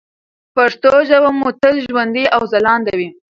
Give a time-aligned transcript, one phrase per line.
[0.55, 3.09] پښتو ژبه مو تل ژوندۍ او ځلانده وي.